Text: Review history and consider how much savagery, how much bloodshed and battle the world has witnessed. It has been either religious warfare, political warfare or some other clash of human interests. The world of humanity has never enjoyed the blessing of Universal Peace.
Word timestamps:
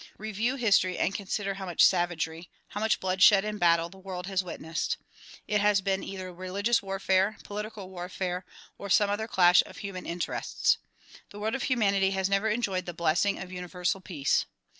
Review 0.17 0.55
history 0.55 0.97
and 0.97 1.13
consider 1.13 1.53
how 1.53 1.65
much 1.67 1.85
savagery, 1.85 2.49
how 2.69 2.79
much 2.79 2.99
bloodshed 2.99 3.45
and 3.45 3.59
battle 3.59 3.87
the 3.87 3.99
world 3.99 4.25
has 4.25 4.43
witnessed. 4.43 4.97
It 5.47 5.61
has 5.61 5.79
been 5.79 6.03
either 6.03 6.33
religious 6.33 6.81
warfare, 6.81 7.37
political 7.43 7.87
warfare 7.87 8.43
or 8.79 8.89
some 8.89 9.11
other 9.11 9.27
clash 9.27 9.61
of 9.67 9.77
human 9.77 10.07
interests. 10.07 10.79
The 11.29 11.39
world 11.39 11.53
of 11.53 11.61
humanity 11.69 12.09
has 12.17 12.31
never 12.31 12.49
enjoyed 12.49 12.87
the 12.87 12.95
blessing 12.95 13.37
of 13.37 13.51
Universal 13.51 14.01
Peace. 14.01 14.47